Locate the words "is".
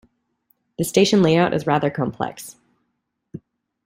1.53-1.67